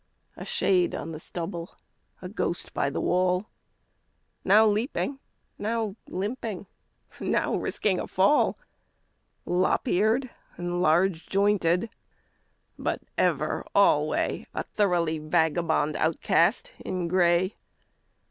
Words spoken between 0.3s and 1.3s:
A shade on the